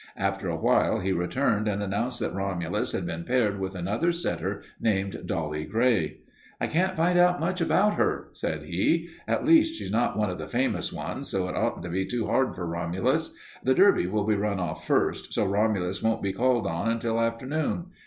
After 0.17 0.49
awhile 0.49 0.97
he 0.97 1.11
returned 1.11 1.67
and 1.67 1.83
announced 1.83 2.21
that 2.21 2.33
Romulus 2.33 2.91
had 2.91 3.05
been 3.05 3.23
paired 3.23 3.59
with 3.59 3.75
another 3.75 4.11
setter 4.11 4.63
named 4.79 5.27
Dolly 5.27 5.63
Grey. 5.63 6.21
"I 6.59 6.65
can't 6.65 6.97
find 6.97 7.19
out 7.19 7.39
much 7.39 7.61
about 7.61 7.93
her," 7.97 8.29
said 8.33 8.63
he. 8.63 9.09
"At 9.27 9.45
least, 9.45 9.75
she's 9.75 9.91
not 9.91 10.17
one 10.17 10.31
of 10.31 10.39
the 10.39 10.47
famous 10.47 10.91
ones, 10.91 11.29
so 11.29 11.47
it 11.49 11.55
oughtn't 11.55 11.83
to 11.83 11.89
be 11.89 12.07
too 12.07 12.25
hard 12.25 12.55
for 12.55 12.65
Romulus. 12.65 13.37
The 13.63 13.75
Derby 13.75 14.07
will 14.07 14.25
be 14.25 14.33
run 14.33 14.59
off 14.59 14.87
first, 14.87 15.35
so 15.35 15.45
Romulus 15.45 16.01
won't 16.01 16.23
be 16.23 16.33
called 16.33 16.65
on 16.65 16.89
until 16.89 17.21
afternoon. 17.21 17.91